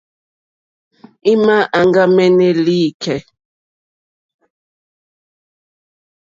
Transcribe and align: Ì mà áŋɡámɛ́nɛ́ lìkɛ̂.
Ì 1.31 1.33
mà 1.45 1.57
áŋɡámɛ́nɛ́ 1.79 2.51
lìkɛ̂. 2.65 3.17